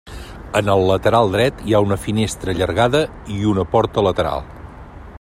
En 0.59 0.69
el 0.75 0.85
lateral 0.91 1.29
dret 1.35 1.61
hi 1.67 1.75
ha 1.79 1.83
una 1.87 1.99
finestra 2.07 2.57
allargada 2.57 3.05
i 3.37 3.41
una 3.55 3.71
porta 3.75 4.09
lateral. 4.11 4.53